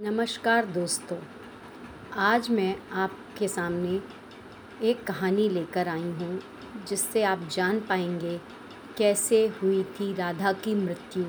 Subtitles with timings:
[0.00, 1.16] नमस्कार दोस्तों,
[2.18, 4.00] आज मैं आपके सामने
[4.88, 6.40] एक कहानी लेकर आई हूँ,
[6.88, 8.38] जिससे आप जान पाएँगे
[8.98, 11.24] कैसे हुई थी राधा की मृत्यु।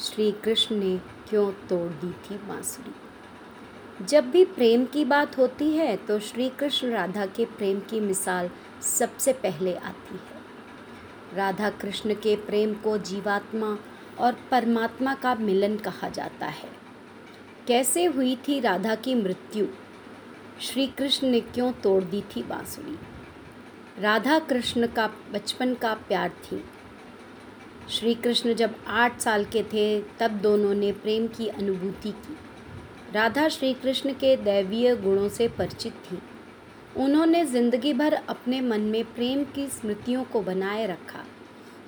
[0.00, 0.96] श्री कृष्ण ने
[1.28, 4.04] क्यों तोड़ दी थी बांसुरी?
[4.04, 8.50] जब भी प्रेम की बात होती है तो श्री कृष्ण राधा के प्रेम की मिसाल
[8.88, 13.76] सबसे पहले आती है। राधा कृष्ण के प्रेम को जीवात्मा
[14.18, 16.79] और परमात्मा का मिलन कहा जाता है।
[17.70, 19.66] कैसे हुई थी राधा की मृत्यु?
[20.60, 22.98] श्री कृष्ण ने क्यों तोड़ दी थी बांसुरी?
[24.02, 26.64] राधा कृष्ण का बचपन का प्यार थी।
[27.90, 32.36] श्री कृष्ण जब आठ साल के थे, तब दोनों ने प्रेम की अनुभूति की।
[33.12, 36.18] राधा श्री कृष्ण के दैवीय गुणों से परिचित थी।
[36.96, 41.24] उन्होंने ज़िंदगी भर अपने मन में प्रेम की स्मृतियों को बनाए रखा।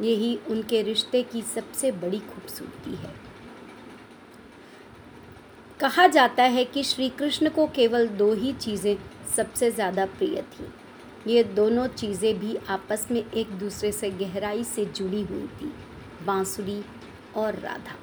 [0.00, 3.25] यही उनके रिश्ते की सबसे बड़ी खूबसूरती है।
[5.80, 8.96] कहा जाता है कि श्री कृष्ण को केवल दो ही चीज़ें
[9.36, 10.66] सबसे ज़्यादा प्रिय थीं।
[11.26, 15.72] ये दोनों चीज़ें भी आपस में एक दूसरे से गहराई से जुड़ी हुई थी,
[16.26, 16.82] बांसुरी
[17.36, 17.98] और राधा।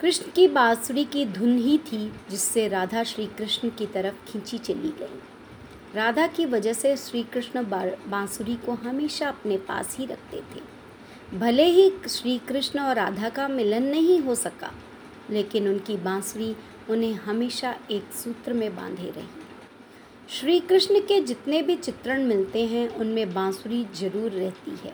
[0.00, 4.94] कृष्ण की बांसुरी की धुन ही थी जिससे राधा श्री कृष्ण की तरफ़ खींची चली
[5.00, 5.20] गई।
[5.94, 11.64] राधा की वजह से श्री कृष्ण बांसुरी को हमेशा अपने पास ही रखते थे। भले
[11.64, 14.72] ही श्री कृष्ण और राधा का मिलन नहीं हो सका
[15.30, 16.54] लेकिन उनकी बांसुरी
[16.90, 19.28] उन्हें हमेशा एक सूत्र में बांधे रही।
[20.28, 24.92] श्री कृष्ण के जितने भी चित्रण मिलते हैं, उनमें बांसुरी ज़रूर रहती है।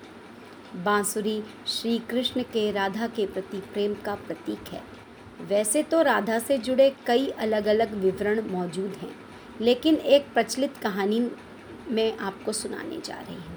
[0.84, 4.82] बांसुरी श्री कृष्ण के राधा के प्रति प्रेम का प्रतीक है।
[5.40, 9.14] वैसे तो राधा से जुड़े कई अलग अलग विवरण मौजूद हैं,
[9.60, 11.20] लेकिन एक प्रचलित कहानी
[11.90, 13.53] मैं आपको सुनाने जा रही हूँ।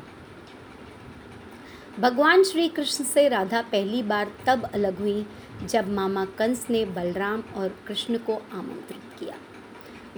[2.00, 5.26] भगवान श्री कृष्ण से राधा पहली बार तब अलग हुई
[5.64, 9.36] जब मामा कंस ने बलराम और कृष्ण को आमंत्रित किया।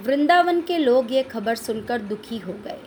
[0.03, 2.79] वृंदावन के लोग ये खबर सुनकर दुखी हो गए।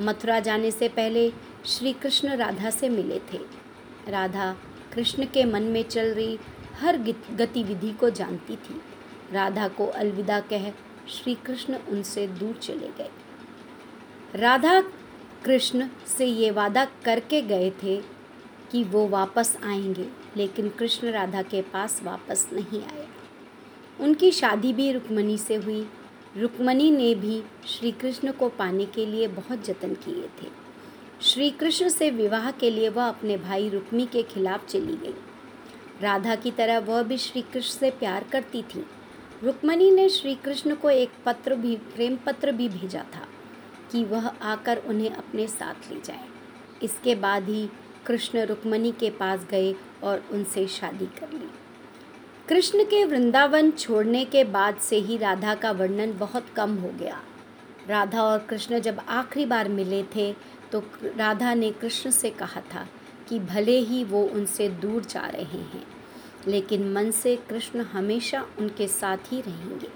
[0.00, 1.32] मथुरा जाने से पहले
[1.66, 3.40] श्री कृष्ण राधा से मिले थे।
[4.08, 4.54] राधा
[4.94, 6.38] कृष्ण के मन में चल रही
[6.80, 6.98] हर
[7.32, 8.80] गतिविधि को जानती थी।
[9.32, 10.70] राधा को अलविदा कह
[11.08, 13.10] श्री कृष्ण उनसे दूर चले गए।
[14.34, 14.80] राधा
[15.44, 18.11] कृष्ण से ये वादा करके गए थे
[18.72, 23.08] कि वो वापस आएँगे, लेकिन कृष्ण राधा के पास वापस नहीं आए।
[24.00, 25.88] उनकी शादी भी रुक्मणी से हुई।
[26.36, 30.62] रुक्मणी ने भी श्री कृष्ण को पाने के लिए बहुत जतन किए थे।
[31.22, 35.14] श्री कृष्ण से विवाह के लिए वह अपने भाई रुक्मी के खिलाफ चली गई।
[36.00, 38.86] राधा की तरह वह भी श्री कृष्ण से प्यार करती थी।
[39.42, 43.28] रुक्मणी ने श्री कृष्ण को एक पत्र भी, प्रेम पत्र भी भेजा था
[43.92, 46.24] कि वह आकर उन्हें अपने साथ ले जाए।
[46.82, 47.68] इसके बाद ही
[48.06, 51.50] कृष्ण रुक्मणी के पास गए और उनसे शादी कर ली।
[52.48, 57.20] कृष्ण के वृंदावन छोड़ने के बाद से ही राधा का वर्णन बहुत कम हो गया।
[57.88, 60.32] राधा और कृष्ण जब आखिरी बार मिले थे
[60.72, 60.82] तो
[61.16, 62.86] राधा ने कृष्ण से कहा था
[63.28, 65.84] कि भले ही वो उनसे दूर जा रहे हैं,
[66.46, 69.88] लेकिन मन से कृष्ण हमेशा उनके साथ ही रहेंगे।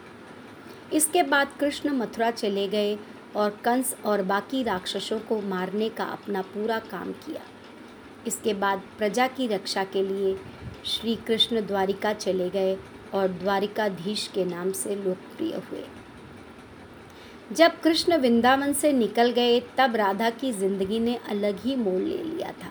[0.92, 2.96] इसके बाद कृष्ण मथुरा चले गए
[3.36, 7.40] और कंस और बाकी राक्षसों को मारने का अपना पूरा काम किया।
[8.26, 10.36] इसके बाद प्रजा की रक्षा के लिए
[10.86, 12.76] श्री कृष्ण द्वारिका चले गए
[13.14, 15.84] और द्वारिकाधीश के नाम से लोकप्रिय हुए।
[17.52, 22.22] जब कृष्ण वृंदावन से निकल गए, तब राधा की ज़िंदगी ने अलग ही मोड़ ले
[22.22, 22.70] लिया था।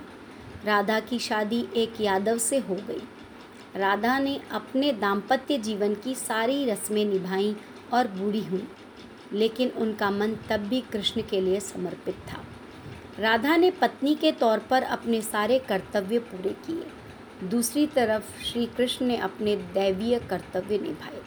[0.65, 3.01] राधा की शादी एक यादव से हो गई।
[3.75, 7.55] राधा ने अपने दाम्पत्य जीवन की सारी रस्में निभाई
[7.93, 8.67] और बूढ़ी हुई,
[9.33, 12.43] लेकिन उनका मन तब भी कृष्ण के लिए समर्पित था।
[13.19, 19.05] राधा ने पत्नी के तौर पर अपने सारे कर्तव्य पूरे किए। दूसरी तरफ़ श्री कृष्ण
[19.05, 21.21] ने अपने दैवीय कर्तव्य निभाए।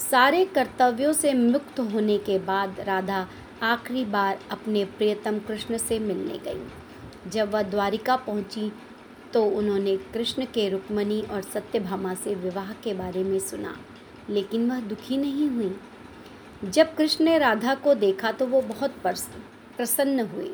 [0.00, 3.26] सारे कर्तव्यों से मुक्त होने के बाद राधा
[3.62, 8.70] आखिरी बार अपने प्रियतम कृष्ण से मिलने गई। जब वह द्वारिका पहुँची
[9.32, 13.76] तो उन्होंने कृष्ण के रुक्मणी और सत्यभामा से विवाह के बारे में सुना,
[14.30, 15.76] लेकिन वह दुखी नहीं हुई।
[16.64, 18.94] जब कृष्ण ने राधा को देखा तो वो बहुत
[19.76, 20.50] प्रसन्न हुए।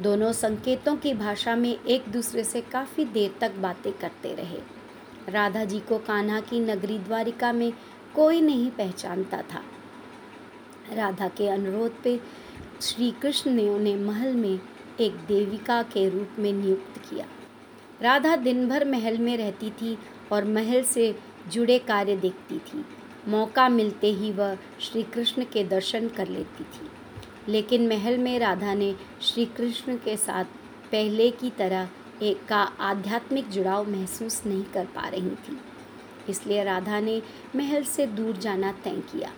[0.00, 4.58] दोनों संकेतों की भाषा में एक दूसरे से काफ़ी देर तक बातें करते रहे।
[5.28, 7.72] राधा जी को कान्हा की नगरी द्वारिका में
[8.14, 9.62] कोई नहीं पहचानता था।
[10.92, 12.20] राधा के अनुरोध पे
[12.82, 14.60] श्री कृष्ण ने उन्हें महल में
[15.00, 17.26] एक देविका के रूप में नियुक्त किया।
[18.02, 19.98] राधा दिन भर महल में रहती थी
[20.32, 22.84] और महल से जुड़े कार्य देखती थी।
[23.28, 26.90] मौका मिलते ही वह श्री कृष्ण के दर्शन कर लेती थी।
[27.48, 30.44] लेकिन महल में राधा ने श्री कृष्ण के साथ
[30.92, 31.88] पहले की तरह
[32.22, 35.58] एक का आध्यात्मिक जुड़ाव महसूस नहीं कर पा रही थी।
[36.28, 37.22] इसलिए राधा ने
[37.56, 39.32] महल से दूर जाना तय किया।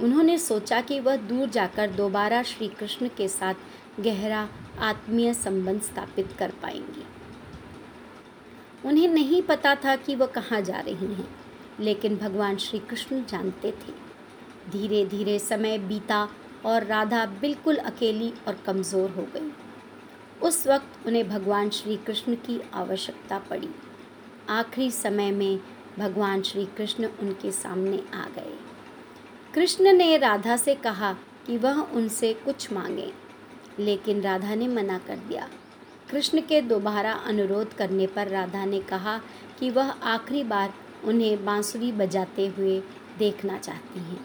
[0.00, 3.54] उन्होंने सोचा कि वह दूर जाकर दोबारा श्री कृष्ण के साथ
[4.00, 4.48] गहरा
[4.78, 7.04] आत्मीय संबंध स्थापित कर पाएँगी।
[8.84, 11.28] उन्हें नहीं पता था कि वह कहाँ जा रही हैं,
[11.80, 13.92] लेकिन भगवान श्री कृष्ण जानते थे।
[14.70, 16.28] धीरे धीरे समय बीता
[16.66, 19.50] और राधा बिल्कुल अकेली और कमज़ोर हो गई।
[20.42, 23.68] उस वक्त उन्हें भगवान श्री कृष्ण की आवश्यकता पड़ी।
[24.50, 25.58] आखिरी समय में
[25.98, 28.56] भगवान श्री कृष्ण उनके सामने आ गए।
[29.54, 31.12] कृष्ण ने राधा से कहा
[31.46, 33.10] कि वह उनसे कुछ मांगे,
[33.78, 35.48] लेकिन राधा ने मना कर दिया।
[36.10, 39.20] कृष्ण के दोबारा अनुरोध करने पर राधा ने कहा
[39.58, 40.74] कि वह आखिरी बार
[41.04, 42.78] उन्हें बांसुरी बजाते हुए
[43.18, 44.24] देखना चाहती हैं।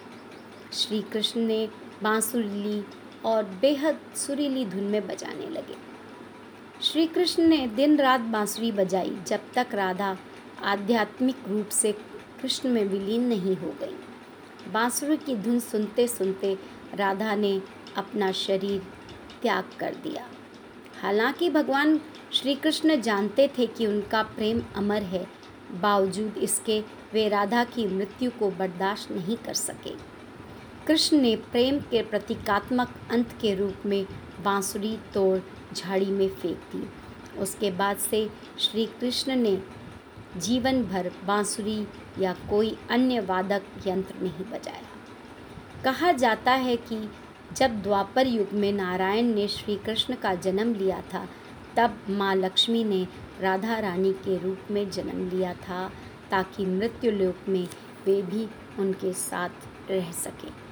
[0.74, 1.68] श्री कृष्ण ने
[2.04, 2.86] बांसुरी
[3.26, 5.76] और बेहद सुरीली धुन में बजाने लगे।
[6.82, 10.18] श्री कृष्ण ने दिन रात बांसुरी बजाई, जब तक राधा
[10.64, 11.92] आध्यात्मिक रूप से
[12.42, 13.96] कृष्ण में विलीन नहीं हो गई।
[14.72, 16.58] बांसुरी की धुन सुनते सुनते
[16.96, 17.62] राधा ने
[17.98, 18.82] अपना शरीर
[19.42, 20.30] त्याग कर दिया।
[21.02, 22.02] हालाँकि भगवान
[22.34, 25.28] श्री कृष्ण जानते थे कि उनका प्रेम अमर है,
[25.72, 30.13] बावजूद इसके वे राधा की मृत्यु को बर्दाश्त नहीं कर सके।
[30.88, 34.06] कृष्ण ने प्रेम के प्रतीकात्मक अंत के रूप में
[34.44, 35.40] बांसुरी तोड़
[35.76, 36.90] झाड़ी में फेंक दी।
[37.40, 39.62] उसके बाद से श्री कृष्ण ने
[40.38, 41.88] जीवन भर बांसुरी
[42.20, 44.82] या कोई अन्य वादक यंत्र नहीं बजाया।
[45.84, 47.10] कहा जाता है कि
[47.56, 51.28] जब द्वापर युग में नारायण ने श्री कृष्ण का जन्म लिया था,
[51.78, 53.08] तब माँ लक्ष्मी ने
[53.42, 55.92] राधा रानी के रूप में जन्म लिया था
[56.32, 57.68] ताकि मृत्यु लोक में
[58.06, 58.48] वे भी
[58.80, 60.63] उनके साथ रह सकें।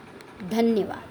[0.49, 1.10] धन्यवाद।